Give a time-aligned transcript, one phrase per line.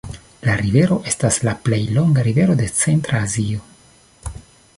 [0.47, 3.63] La rivero estas la plej longa rivero de Centra Azio.